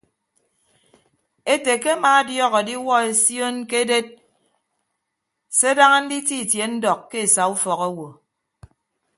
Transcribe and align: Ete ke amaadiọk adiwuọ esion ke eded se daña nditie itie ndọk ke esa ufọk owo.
Ete 1.53 1.73
ke 1.83 1.89
amaadiọk 1.97 2.53
adiwuọ 2.59 2.95
esion 3.11 3.55
ke 3.69 3.77
eded 3.83 4.07
se 5.57 5.69
daña 5.77 5.99
nditie 6.03 6.39
itie 6.43 6.65
ndọk 6.75 6.99
ke 7.09 7.17
esa 7.25 7.43
ufọk 7.53 7.81
owo. 7.89 8.07